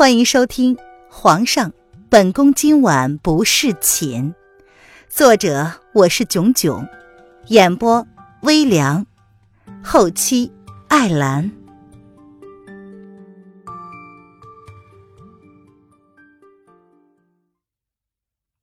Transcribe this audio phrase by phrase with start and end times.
[0.00, 0.76] 欢迎收听
[1.10, 1.74] 《皇上，
[2.08, 4.32] 本宫今晚不侍寝》，
[5.10, 6.88] 作者我是囧囧，
[7.48, 8.06] 演播
[8.40, 9.04] 微凉，
[9.84, 10.50] 后期
[10.88, 11.52] 艾兰。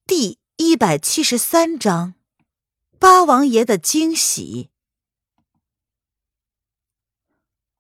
[0.08, 2.16] 第一百七十三章，
[2.98, 4.72] 八王爷的惊喜。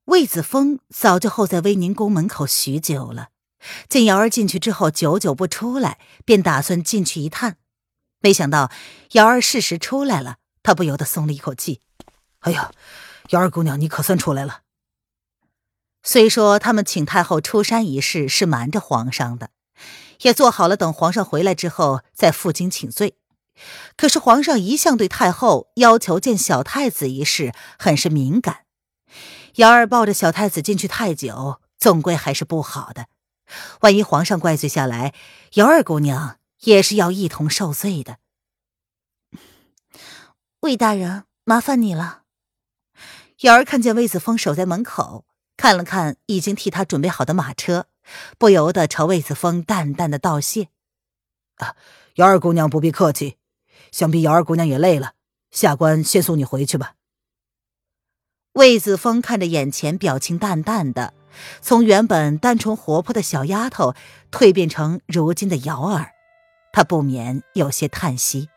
[0.05, 3.29] 魏子峰早就候在威宁宫门口许久了。
[3.89, 7.57] 见瑶儿进去之后久久不出来，便打算进去一探。
[8.19, 8.71] 没想到
[9.11, 11.81] 瑶儿适时出来了，他不由得松了一口气。
[12.39, 12.71] 哎呀，
[13.29, 14.61] 瑶儿姑娘，你可算出来了。
[16.03, 19.49] 虽说他们请太后出山一事是瞒着皇上的，
[20.21, 23.15] 也做好了等皇上回来之后再负荆请罪，
[23.97, 28.61] 可是皇上一向对太后要求见小太子一事很是敏感。
[29.55, 33.07] 瑶儿抱着小太子进去太久，总归还是不好的。
[33.81, 35.13] 万一皇上怪罪下来，
[35.53, 38.17] 姚二姑娘也是要一同受罪的。
[40.61, 42.23] 魏大人，麻烦你了。
[43.41, 47.87] 瑶儿看见魏子峰守在门口，看了看已经替他准备好的马车，
[48.37, 50.69] 不由得朝魏子峰淡淡的道谢
[51.57, 51.75] ：“啊，
[52.15, 53.37] 姚二姑娘不必客气，
[53.91, 55.13] 想必姚二姑娘也累了，
[55.51, 56.95] 下官先送你回去吧。”
[58.53, 61.13] 魏子峰看着眼前表情淡淡的。
[61.61, 63.93] 从原本单纯活泼的小丫头
[64.31, 66.11] 蜕变成如今的瑶儿，
[66.71, 68.49] 他不免有些叹息。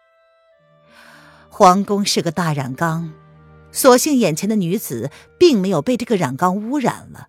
[1.48, 3.12] 皇宫是个大染缸，
[3.70, 7.28] 所幸眼前的女子并没有被这个染缸污染了，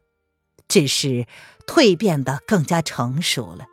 [0.67, 1.27] 只是
[1.67, 3.65] 蜕变得更加成熟了。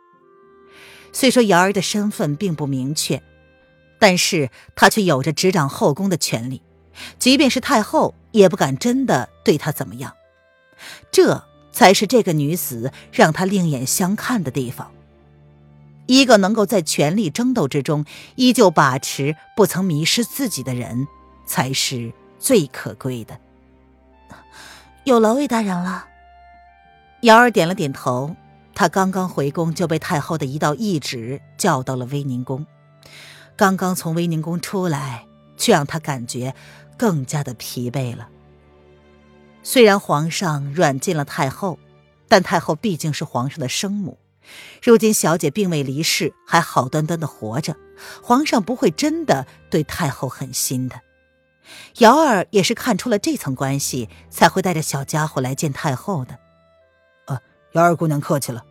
[1.11, 3.23] 虽说瑶儿的身份并不明确，
[3.99, 6.61] 但是她却有着执掌后宫的权利，
[7.17, 10.15] 即便是太后也不敢真的对她怎么样。
[11.11, 11.48] 这。
[11.71, 14.91] 才是这个女子让他另眼相看的地方。
[16.05, 18.03] 一个能够在权力争斗之中
[18.35, 21.07] 依旧把持、不曾迷失自己的人，
[21.45, 23.39] 才是最可贵的。
[25.03, 26.07] 有劳魏大人了。
[27.21, 28.35] 瑶儿点了点头。
[28.73, 32.65] 她刚刚回宫，就被太后的一道懿旨叫到了威宁宫。
[33.57, 35.25] 刚刚从威宁宫出来，
[35.57, 36.55] 却让她感觉
[36.97, 38.29] 更加的疲惫了。
[39.71, 41.77] 虽然皇上软禁了太后，
[42.27, 44.17] 但太后毕竟是皇上的生母。
[44.81, 47.75] 如今小姐并未离世，还好端端的活着，
[48.23, 50.99] 皇上不会真的对太后狠心的。
[51.99, 56.39] 瑶儿也是看出了这层关系，才会带着小家伙来见太后的。
[57.25, 57.39] 啊，
[57.73, 58.65] 瑶儿姑娘客气了。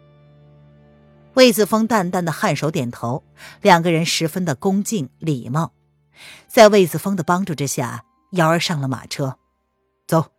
[1.34, 3.22] 魏子峰淡淡的颔首点头，
[3.62, 5.72] 两个人十分的恭敬礼貌。
[6.48, 9.38] 在魏子峰的帮助之下，瑶儿上了马车，
[10.08, 10.32] 走。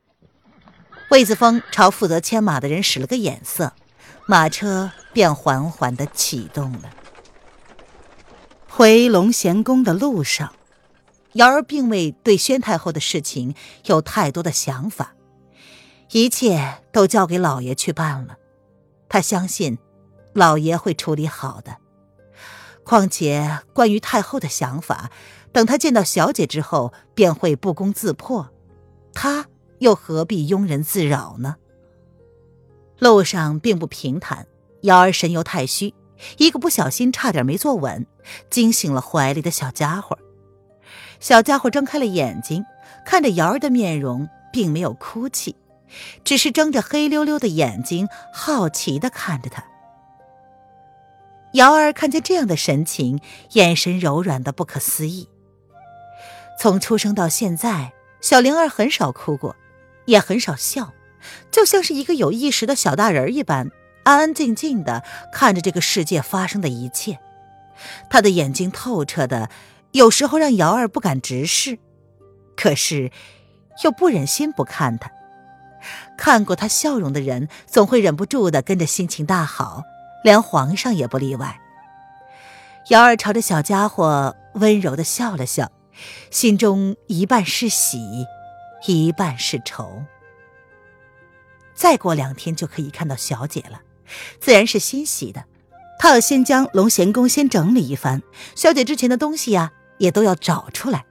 [1.10, 3.74] 魏子峰朝负责牵马的人使了个眼色，
[4.28, 6.92] 马车便缓缓的启动了。
[8.68, 10.54] 回龙贤宫的路上，
[11.34, 13.56] 瑶儿并未对宣太后的事情
[13.86, 15.16] 有太多的想法，
[16.12, 18.38] 一切都交给老爷去办了。
[19.10, 19.80] 他相信，
[20.34, 21.78] 老爷会处理好的。
[22.84, 25.10] 况且关于太后的想法，
[25.52, 28.52] 等他见到小姐之后，便会不攻自破。
[29.12, 29.48] 他。
[29.80, 31.56] 又何必庸人自扰呢？
[33.00, 34.46] 路上并不平坦，
[34.82, 35.94] 瑶儿神游太虚，
[36.38, 38.06] 一个不小心差点没坐稳，
[38.50, 40.18] 惊醒了怀里的小家伙。
[41.20, 42.64] 小家伙睁开了眼睛，
[43.06, 45.56] 看着瑶儿的面容，并没有哭泣，
[46.24, 49.64] 只是睁着黑溜溜的眼睛，好奇的看着他。
[51.54, 53.20] 瑶儿看见这样的神情，
[53.54, 55.28] 眼神柔软的不可思议。
[56.60, 59.56] 从出生到现在，小灵儿很少哭过。
[60.10, 60.94] 也很少笑，
[61.52, 63.72] 就像是一个有意识的小大人一般，
[64.04, 67.20] 安安静静的看着这个世界发生的一切。
[68.10, 69.50] 他的眼睛透彻的，
[69.92, 71.80] 有时候让瑶儿不敢直视，
[72.58, 73.12] 可是
[73.84, 75.12] 又不忍心不看他。
[76.18, 79.84] 看过他笑容的人，总会忍不住的跟着心情大好，
[80.24, 81.58] 连皇上也不例外。
[82.90, 85.72] 瑶儿朝着小家伙温柔的笑了笑，
[86.32, 88.26] 心中一半是喜。
[88.86, 90.04] 一半是愁。
[91.74, 93.82] 再过两天就可以看到小姐了，
[94.40, 95.46] 自然是欣喜的。
[95.98, 98.22] 他要先将龙贤宫先整理一番，
[98.56, 101.06] 小姐之前的东西呀，也都要找出来。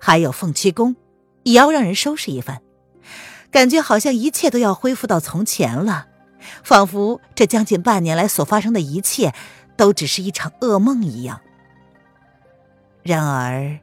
[0.00, 0.96] 还有凤栖宫，
[1.42, 2.62] 也要让人收拾一番。
[3.50, 6.06] 感觉好像一切都要恢复到从前了，
[6.62, 9.34] 仿佛这将近半年来所发生的一切，
[9.76, 11.40] 都只是一场噩梦一样。
[13.02, 13.78] 然而，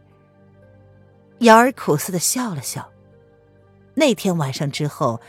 [1.40, 2.90] 瑶儿苦涩的笑了笑。
[4.00, 5.20] 那天晚上之后，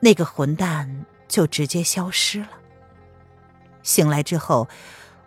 [0.00, 2.48] 那个混蛋就直接消失了。
[3.82, 4.68] 醒来之后，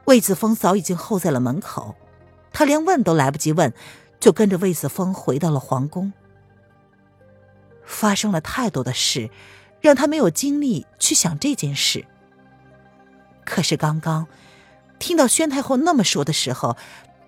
[0.05, 1.95] 魏子峰早已经候在了门口，
[2.51, 3.71] 他连问都来不及问，
[4.19, 6.11] 就跟着魏子峰回到了皇宫。
[7.85, 9.29] 发生了太多的事，
[9.79, 12.05] 让他没有精力去想这件事。
[13.45, 14.25] 可是刚刚
[14.97, 16.75] 听到宣太后那么说的时候，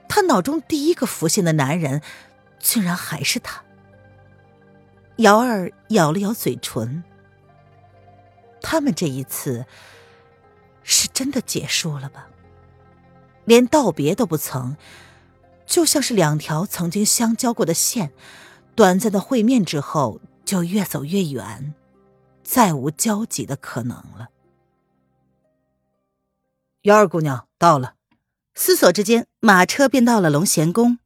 [0.07, 2.01] 他脑中第一个浮现的男人，
[2.57, 3.61] 竟然还是他。
[5.19, 7.03] 瑶儿咬了咬嘴唇，
[8.61, 9.65] 他们这一次
[10.83, 12.27] 是真的结束了吧？
[13.45, 14.75] 连道别都不曾，
[15.65, 18.11] 就像是两条曾经相交过的线，
[18.75, 20.19] 短暂的会面之后。
[20.45, 21.75] 就越走越远，
[22.43, 24.29] 再无交集的可能了。
[26.81, 27.93] 幺儿姑娘到了，
[28.55, 30.97] 思索之间，马车便到了龙贤宫。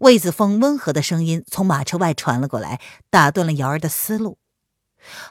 [0.00, 2.80] 魏子峰温和的声音从马车外传了过来，
[3.10, 4.38] 打断了瑶儿的思路。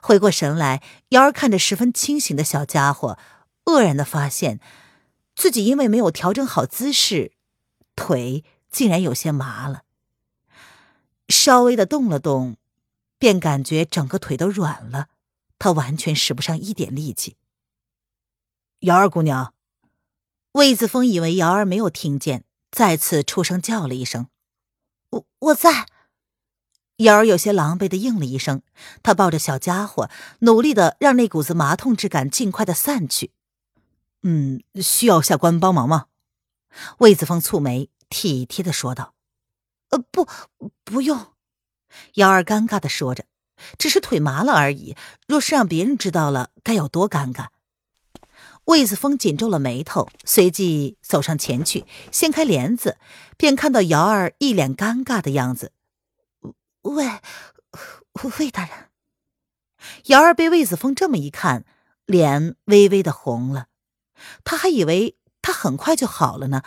[0.01, 3.17] 回过神来，瑶儿看着十分清醒的小家伙，
[3.65, 4.59] 愕然的发现
[5.35, 7.33] 自己因为没有调整好姿势，
[7.95, 9.83] 腿竟然有些麻了。
[11.29, 12.57] 稍微的动了动。
[13.21, 15.09] 便感觉整个腿都软了，
[15.59, 17.37] 他完全使不上一点力气。
[18.79, 19.53] 瑶儿姑娘，
[20.53, 24.25] 魏子峰以为瑶儿没有听见，再次出声叫了一声
[25.11, 25.85] ：“我我在。”
[26.97, 28.61] 瑶儿有些狼狈的应了一声，
[29.01, 30.09] 她抱着小家伙，
[30.39, 33.31] 努力的让那股子麻痛之感尽快的散去。
[34.21, 36.07] “嗯，需要下官帮忙吗？”
[36.99, 39.15] 魏子峰蹙眉，体贴的说道
[39.89, 40.27] ：“呃，不，
[40.83, 41.33] 不用。”
[42.15, 43.25] 瑶儿尴尬的说着
[43.79, 44.95] ：“只是腿麻了而已，
[45.27, 47.47] 若是让别人知道了，该有多尴尬。”
[48.65, 52.97] 魏子峰紧皱了眉头，随即走上前去，掀开帘子，
[53.37, 55.73] 便看到瑶儿一脸尴尬的样子。
[56.83, 57.05] “魏，
[58.39, 58.89] 魏大人。”
[60.05, 61.65] 瑶儿被魏子峰这么一看，
[62.05, 63.67] 脸微微的红了。
[64.43, 66.63] 他还以为他很快就好了呢，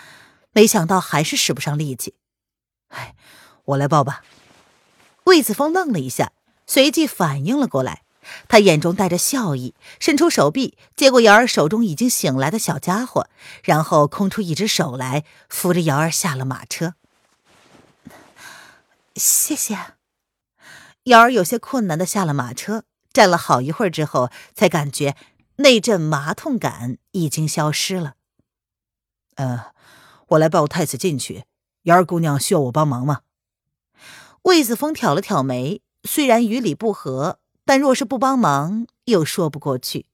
[0.52, 2.17] 没想到还是使不上力气。
[2.88, 3.14] “哎，
[3.67, 4.25] 我来抱吧。”
[5.25, 6.32] 魏子峰愣了一下，
[6.67, 8.04] 随即反应了过来。
[8.49, 13.29] 他眼中带着笑意，伸出手臂接过瑶儿手中已经醒来的小家伙，
[13.62, 16.94] 然后空出一只手来扶着瑶儿下了马车。
[19.17, 19.79] 谢谢。
[21.05, 25.15] 瑶儿有些困难的下了马车，站了好一会儿之后，才感觉
[25.56, 28.15] 那阵麻痛感已经消失了。
[29.37, 29.73] 呃，
[30.29, 31.44] 我来抱太子进去。
[31.82, 33.20] 瑶儿姑娘需要我帮忙吗？
[34.43, 40.06] 魏子峰挑了挑眉，虽然与理不合，但若是不帮忙，又说不过去。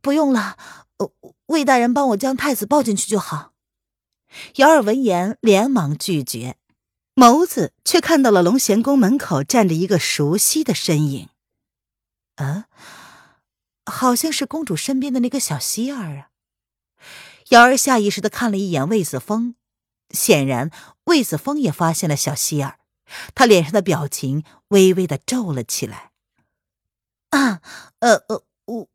[0.00, 0.56] 不用了，
[1.46, 3.52] 魏大人帮我将太子抱进去就好。
[4.56, 6.56] 姚儿闻言连忙拒绝，
[7.14, 11.28] 眸子却看到了龙贤宫门口站着一个熟悉的身影。
[12.36, 12.64] 嗯，
[13.84, 16.28] 好像是公主身边的那个小希儿啊。
[17.50, 19.54] 瑶儿下意识的看了一眼魏子峰。
[20.10, 20.70] 显然，
[21.04, 22.78] 魏子峰也发现了小希儿，
[23.34, 26.10] 他脸上的表情微微的皱了起来。
[27.30, 27.60] 啊，
[28.00, 28.44] 呃呃，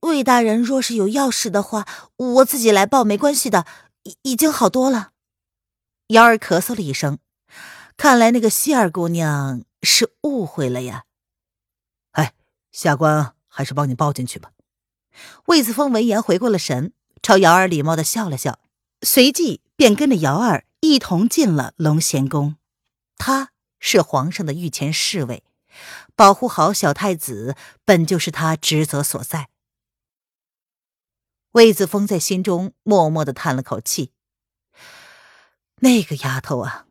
[0.01, 3.65] 魏大人若是有要事的话，我自己来报没关系的，
[4.03, 5.11] 已已经好多了。
[6.07, 7.19] 瑶儿咳嗽了一声，
[7.97, 11.05] 看来那个希儿姑娘是误会了呀。
[12.11, 12.33] 哎，
[12.71, 14.51] 下官还是帮你报进去吧。
[15.45, 18.59] 魏子峰闻言回过了神，朝瑶儿礼貌的笑了笑，
[19.01, 20.65] 随即便跟着瑶儿。
[20.79, 22.55] 一同进了龙贤宫，
[23.17, 23.49] 他
[23.79, 25.43] 是皇上的御前侍卫，
[26.15, 27.55] 保护好小太子
[27.85, 29.49] 本就是他职责所在。
[31.51, 34.11] 魏子峰在心中默默的叹了口气
[35.81, 36.85] ：“那个丫头啊，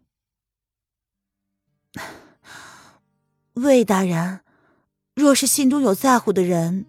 [3.55, 4.41] 魏大人，
[5.15, 6.87] 若是心中有在乎的人，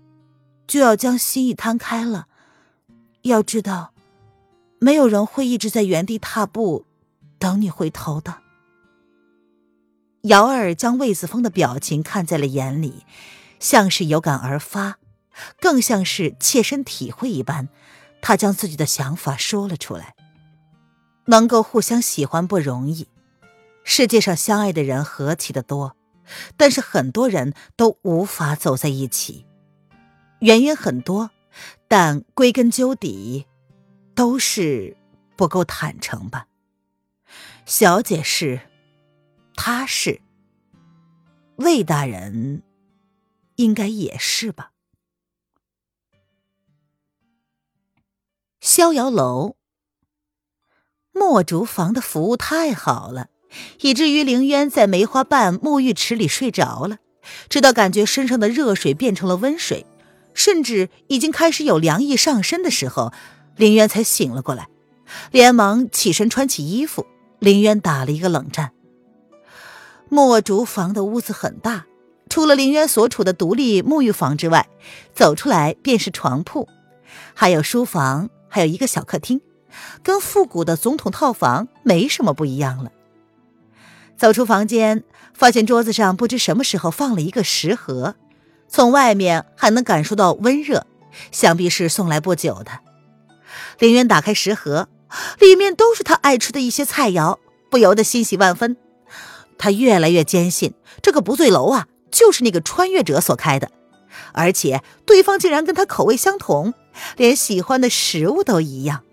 [0.65, 2.27] 就要将心意摊开了。
[3.23, 3.93] 要知道，
[4.79, 6.85] 没有人会一直在原地踏步。”
[7.39, 8.41] 等你回头的，
[10.27, 13.05] 瑶儿将魏子峰的表情看在了眼里，
[13.59, 14.97] 像是有感而发，
[15.59, 17.69] 更像是切身体会一般。
[18.21, 20.15] 他将自己的想法说了出来。
[21.27, 23.07] 能够互相喜欢不容易，
[23.83, 25.95] 世界上相爱的人何其的多，
[26.55, 29.45] 但是很多人都无法走在一起，
[30.39, 31.31] 原因很多，
[31.87, 33.45] 但归根究底，
[34.15, 34.97] 都是
[35.35, 36.47] 不够坦诚吧。
[37.65, 38.61] 小姐是，
[39.57, 40.21] 他是，
[41.57, 42.61] 魏大人，
[43.55, 44.71] 应该也是吧。
[48.61, 49.57] 逍遥楼，
[51.11, 53.27] 墨竹房的服务太好了，
[53.81, 56.99] 以至于凌渊在梅花瓣沐浴池里睡着了，
[57.49, 59.85] 直到感觉身上的热水变成了温水，
[60.33, 63.11] 甚至已经开始有凉意上身的时候，
[63.57, 64.69] 林渊才醒了过来，
[65.31, 67.05] 连忙起身穿起衣服。
[67.39, 68.71] 林渊打了一个冷战。
[70.09, 71.85] 墨竹房的屋子很大，
[72.29, 74.67] 除了林渊所处的独立沐浴房之外，
[75.13, 76.67] 走出来便是床铺，
[77.33, 79.41] 还有书房，还有一个小客厅，
[80.03, 82.91] 跟复古的总统套房没什么不一样了。
[84.15, 88.15] 走出房间，发现桌子上不知什么时候放了一个食盒，
[88.67, 90.87] 从外面还能感受到温热，
[91.31, 92.79] 想必是送来不久的。
[93.79, 94.87] 林渊打开食盒，
[95.39, 97.37] 里面都是他爱吃的一些菜肴，
[97.69, 98.77] 不由得欣喜万分。
[99.57, 103.69] 他越来越坚信，这个不醉楼啊，就是那个穿越者所开的，
[104.33, 106.73] 而且对方竟然跟他口味相同，
[107.15, 109.03] 连喜欢的食物都一样。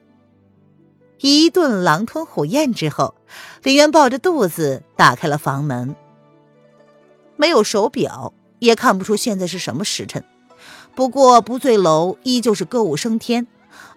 [1.21, 3.15] 一顿狼吞虎咽之后，
[3.63, 5.97] 林渊抱着肚子打开了房门。
[7.37, 10.23] 没有手表，也看不出现在是什么时辰。
[10.95, 13.47] 不过不醉楼依旧是歌舞升天，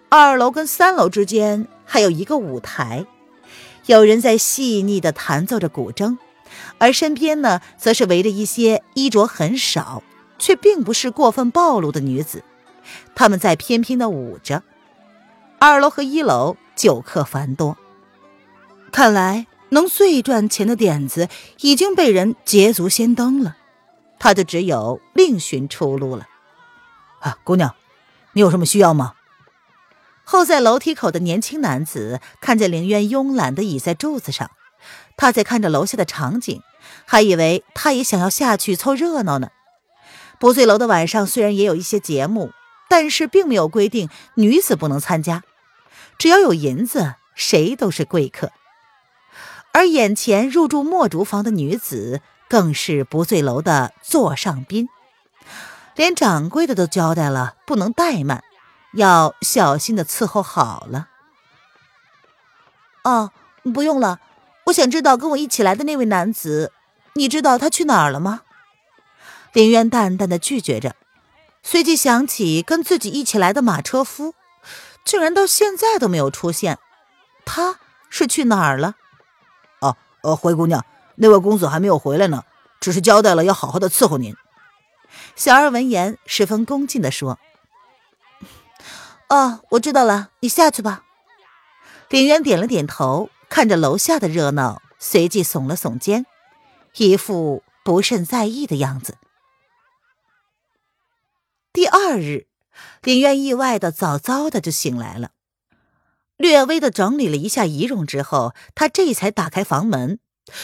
[0.08, 3.06] 二楼跟三楼之间还有一个舞台，
[3.86, 6.16] 有人在细腻的弹奏着古筝。
[6.78, 10.02] 而身边呢，则是围着一些衣着很少
[10.38, 12.42] 却并不是过分暴露的女子，
[13.14, 14.62] 她们在翩翩的舞着。
[15.58, 17.76] 二楼和一楼酒客繁多，
[18.92, 21.28] 看来能最赚钱的点子
[21.60, 23.56] 已经被人捷足先登了，
[24.18, 26.26] 他就只有另寻出路了。
[27.20, 27.74] 啊，姑娘，
[28.34, 29.14] 你有什么需要吗？
[30.22, 34.50] 候在楼梯口的年轻男子看见凌渊慵懒地倚在柱子上。
[35.18, 36.62] 他在看着楼下的场景，
[37.04, 39.50] 还以为他也想要下去凑热闹呢。
[40.38, 42.52] 不醉楼的晚上虽然也有一些节目，
[42.88, 45.42] 但是并没有规定女子不能参加，
[46.16, 48.52] 只要有银子，谁都是贵客。
[49.72, 54.88] 而眼前入住墨竹房的女子，更是不醉楼的座上宾，
[55.96, 58.44] 连掌柜的都交代了，不能怠慢，
[58.94, 61.08] 要小心的伺候好了。
[63.02, 63.32] 哦，
[63.74, 64.20] 不用了。
[64.68, 66.72] 我想知道跟我一起来的那位男子，
[67.14, 68.42] 你知道他去哪儿了吗？
[69.52, 70.94] 林渊淡淡的拒绝着，
[71.62, 74.34] 随即想起跟自己一起来的马车夫，
[75.04, 76.78] 竟然到现在都没有出现，
[77.46, 77.78] 他
[78.10, 78.96] 是去哪儿了？
[79.80, 80.84] 哦，呃，灰姑娘，
[81.16, 82.44] 那位公子还没有回来呢，
[82.78, 84.36] 只是交代了要好好的伺候您。
[85.34, 87.38] 小二闻言十分恭敬的说
[89.30, 91.04] ：“哦，我知道了，你下去吧。”
[92.10, 93.30] 林渊点了点头。
[93.48, 96.26] 看着楼下的热闹，随即耸了耸肩，
[96.96, 99.16] 一副不甚在意的样子。
[101.72, 102.46] 第二日，
[103.02, 105.30] 林渊意外的早早的就醒来了，
[106.36, 110.18] 略微的整理了一下仪容之后，他这才打开房门，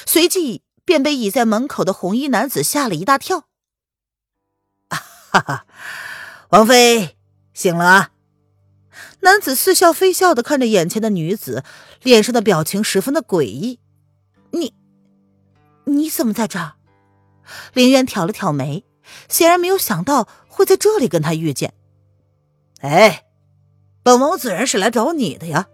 [0.06, 3.48] 随即便被倚在门口的红衣男子吓了一大跳。
[4.88, 5.66] 哈哈，
[6.50, 7.16] 王妃
[7.52, 8.13] 醒了！
[9.20, 11.64] 男子似笑非笑的看着眼前的女子，
[12.02, 13.80] 脸上的表情十分的诡异。
[14.52, 14.74] 你，
[15.84, 16.74] 你怎么在这儿？
[17.72, 18.84] 林渊挑了挑眉，
[19.28, 21.74] 显然没有想到会在这里跟他遇见。
[22.80, 23.24] 哎，
[24.02, 25.68] 本王自然是来找你的呀。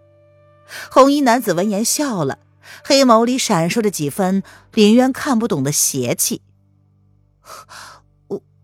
[0.89, 2.39] 红衣男子闻言笑了，
[2.83, 4.41] 黑眸里闪烁着几分
[4.73, 6.41] 林渊看不懂的邪气。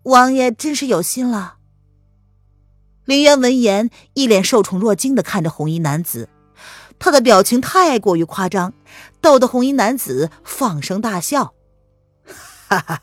[0.04, 1.57] 王爷真是有心了。
[3.08, 6.28] 林渊闻言，一脸受宠若惊的看着红衣男子，
[6.98, 8.74] 他的表情太过于夸张，
[9.22, 11.54] 逗得红衣男子放声大笑
[12.68, 13.00] ：“哈哈，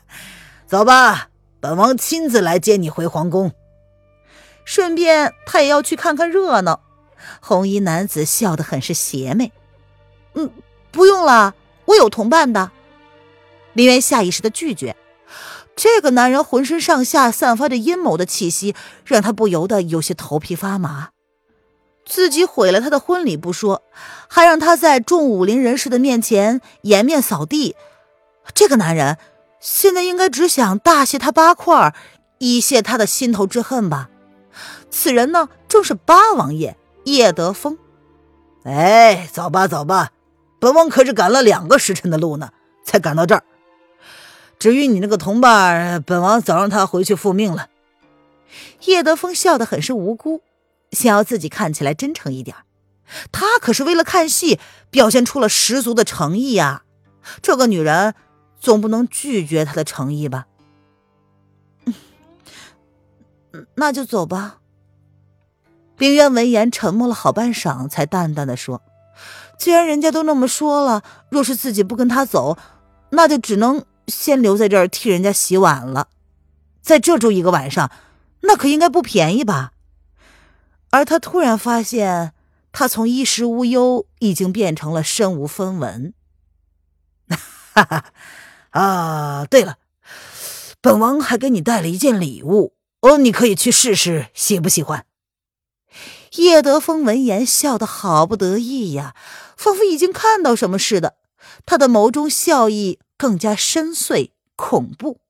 [0.68, 3.50] 走吧，本王亲自来接你回皇宫。”
[4.64, 6.82] 顺便，他也要去看看热闹。
[7.40, 9.50] 红衣男子笑得很是邪魅
[10.34, 10.48] ：“嗯，
[10.92, 12.70] 不用了，我有同伴的。”
[13.74, 14.94] 林渊下意识的拒绝。
[15.76, 21.10] 这个男人浑身上下散发着阴谋的气息，让他不由得有些头皮发麻。
[22.06, 23.82] 自己毁了他的婚礼不说，
[24.26, 27.76] 还让他在众武林人士的面前颜面扫地。
[28.54, 29.18] 这个男人
[29.60, 31.94] 现在应该只想大卸他八块，
[32.38, 34.08] 以泄他的心头之恨吧。
[34.90, 37.76] 此人呢，正是八王爷叶德风。
[38.64, 40.12] 哎，走吧，走吧，
[40.58, 42.50] 本王可是赶了两个时辰的路呢，
[42.82, 43.42] 才赶到这儿。
[44.58, 47.68] 至于你那个同伴，本王早让他回去复命了。
[48.86, 50.42] 叶德风笑得很是无辜，
[50.92, 52.56] 想要自己看起来真诚一点。
[53.30, 54.58] 他可是为了看戏，
[54.90, 56.84] 表现出了十足的诚意啊！
[57.42, 58.14] 这个女人
[58.58, 60.46] 总不能拒绝他的诚意吧？
[63.74, 64.58] 那就走吧。
[65.98, 68.82] 林渊闻言沉默了好半晌，才淡淡的说
[69.58, 72.58] ：“既然人家都那么说了，若是自己不跟他走，
[73.10, 76.08] 那就只能……”先留在这儿替人家洗碗了，
[76.80, 77.90] 在这住一个晚上，
[78.42, 79.72] 那可应该不便宜吧？
[80.90, 82.32] 而他突然发现，
[82.72, 86.14] 他从衣食无忧已经变成了身无分文。
[87.74, 88.04] 哈哈，
[88.70, 89.78] 啊，对了，
[90.80, 95.04] 本王还给你带了一件礼物，哦，你可以去试试，喜不喜欢？
[96.36, 99.14] 叶德风闻言笑得好不得意呀，
[99.56, 101.16] 仿佛已经看到什么似的。
[101.64, 105.20] 他的眸中笑意更加深邃恐怖。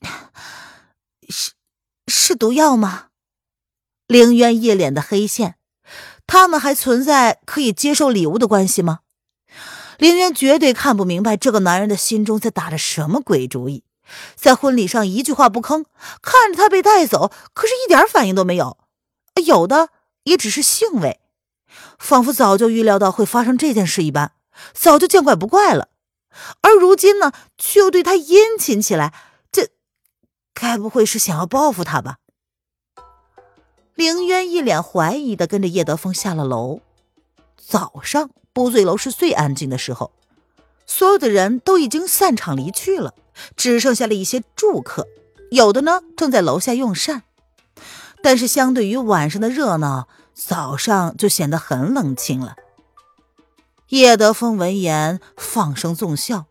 [1.28, 1.52] 是
[2.06, 3.08] 是毒药吗？
[4.06, 5.56] 凌渊一脸的黑线。
[6.26, 9.00] 他们还存在可以接受礼物的关系吗？
[9.98, 13.84] 凌渊绝对看不明白这个男人的心中在打着什么鬼主意。
[14.34, 15.84] 在婚礼上一句话不吭，
[16.20, 18.76] 看着他被带走，可是一点反应都没有。
[19.46, 19.90] 有的
[20.24, 21.20] 也只是兴味，
[21.98, 24.32] 仿佛早就预料到会发生这件事一般，
[24.72, 25.88] 早就见怪不怪了。
[26.62, 29.14] 而如今呢，却又对他殷勤起来，
[29.52, 29.68] 这
[30.52, 32.18] 该不会是想要报复他吧？
[33.94, 36.80] 凌渊一脸怀疑的跟着叶德风下了楼。
[37.56, 40.10] 早上不醉楼是最安静的时候，
[40.84, 43.14] 所有的人都已经散场离去了，
[43.56, 45.06] 只剩下了一些住客，
[45.52, 47.22] 有的呢正在楼下用膳。
[48.22, 52.56] 但是相对于晚上的热闹，早上就显得很冷清了。
[53.88, 56.46] 叶德风闻言放声纵笑，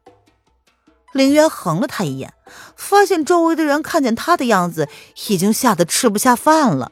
[1.11, 2.33] 凌渊横了他一眼，
[2.75, 4.87] 发现周围的人看见他的样子，
[5.27, 6.91] 已经吓得吃不下饭了。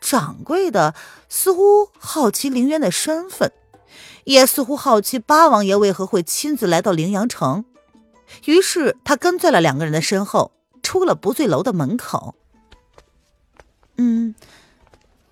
[0.00, 0.94] 掌柜的
[1.28, 3.52] 似乎好奇凌渊的身份，
[4.24, 7.64] 也似乎好奇八王爷为何会亲自来到凌阳城，
[8.44, 10.52] 于是他跟在了两个人的身后，
[10.82, 12.34] 出了不醉楼的门口。
[13.96, 14.34] 嗯，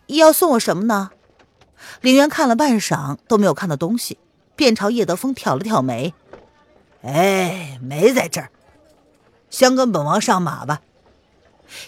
[0.06, 1.10] 要送我什么呢？
[2.00, 4.18] 凌渊看了半晌都没有看到东西，
[4.56, 6.14] 便朝叶德风挑了挑眉
[7.02, 8.50] ：“哎，没在这儿，
[9.50, 10.80] 先跟本王上马吧。”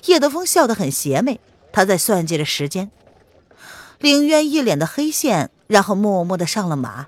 [0.06, 1.40] 叶德风笑得很邪魅，
[1.72, 2.90] 他在算计着时间。
[3.98, 7.06] 凌渊一脸的黑线，然后默默的上了马。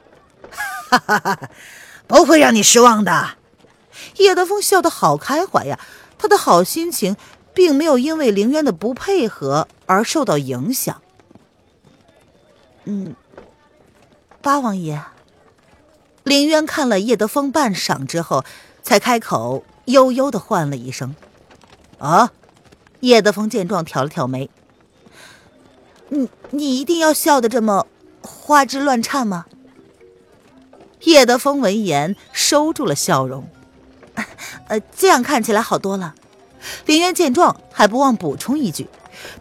[0.88, 1.50] 哈哈哈，
[2.06, 3.37] 不会让你失望的。
[4.16, 5.78] 叶德风笑得好开怀呀，
[6.18, 7.16] 他的好心情。
[7.54, 11.02] 并没有因为凌渊的不配合而受到影响。
[12.84, 13.14] 嗯，
[14.40, 15.02] 八王爷，
[16.24, 18.44] 林渊看了叶德风半晌之后，
[18.82, 21.14] 才开口悠悠的唤了一声
[21.98, 22.32] ：“啊！”
[23.00, 24.50] 叶德风见状，挑了挑眉
[26.10, 27.86] ：“你你一定要笑得这么
[28.20, 29.46] 花枝乱颤吗？”
[31.02, 33.48] 叶德风闻言收住了笑容
[34.68, 36.14] ：“呃，这样看起来好多了。”
[36.86, 38.88] 林渊见状，还不忘补充一句：“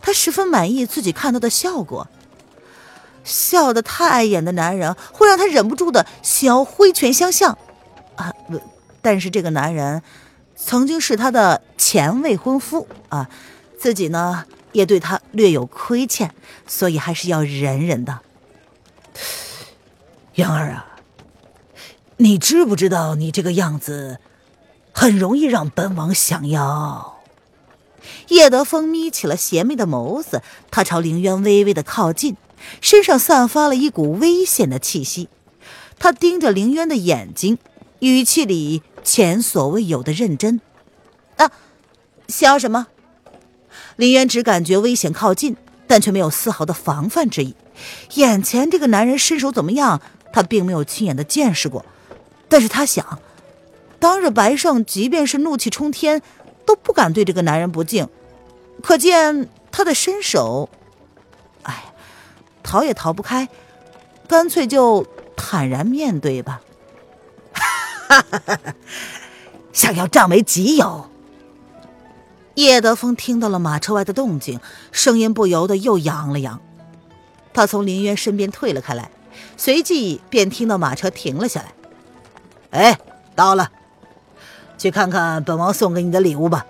[0.01, 2.07] 他十分满意自己看到的效果，
[3.31, 7.57] 笑得太碍眼的男人会让他忍不住的想要挥拳相向。
[8.15, 8.31] 啊，
[9.01, 10.03] 但是这个男人
[10.55, 13.29] 曾经是他的前未婚夫啊，
[13.79, 16.35] 自己呢也对他略有亏欠，
[16.67, 18.19] 所以还是要忍忍的。
[20.35, 20.97] 杨儿啊，
[22.17, 24.19] 你知不知道你这个样子？”
[24.93, 27.21] 很容易让本王想要。
[28.27, 32.35] 叶德风眯起了邪魅的眸子，他朝凌渊微微的靠近，
[32.79, 35.29] 身上散发了一股危险的气息。
[35.99, 37.57] 他盯着凌渊的眼睛，
[37.99, 40.59] 语气里前所未有的认真。
[41.37, 41.51] 啊，
[42.27, 42.87] 想要什么？
[43.95, 47.55] 凌渊只感觉危险靠近，但却没有丝毫的防范之意。
[48.15, 50.01] 眼前这个男人身手怎么样？
[50.33, 51.85] 他并没有亲眼的见识过，
[52.47, 53.19] 但是他想。
[53.99, 56.21] 当日白胜即便是怒气冲天，
[56.65, 58.07] 都不敢对这个男人不敬，
[58.81, 60.69] 可见他的身手。
[62.63, 63.49] 逃也逃不开，
[64.27, 66.61] 干脆就坦然面对吧。
[67.53, 68.75] 哈哈哈！
[69.71, 71.09] 想要占为己有。
[72.55, 74.59] 叶德风听到了马车外的动静，
[74.91, 76.59] 声音不由得又扬了扬。
[77.53, 79.09] 他从林渊身边退了开来，
[79.55, 81.73] 随即便听到马车停了下来。
[82.71, 82.99] 哎，
[83.35, 83.71] 到了。
[84.77, 86.65] 去看看本王送给你的礼物吧。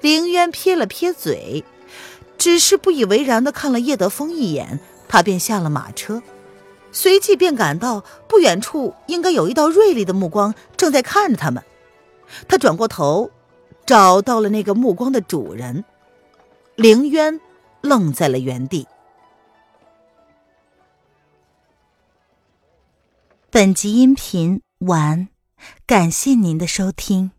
[0.00, 1.64] 林渊撇了撇嘴，
[2.38, 6.22] 只是不以为然的看了叶德风一眼，他便下了马车，
[6.92, 11.62] 随即便感到不远处应该有一道锐利的目光正在看着他们。
[12.46, 13.30] 他转过头，
[13.84, 15.84] 找到了那个目光的主人。
[16.76, 17.40] 凌渊
[17.80, 18.86] 愣在了原地。
[23.50, 25.28] 本集音频完。
[25.86, 27.32] 感谢您的收听。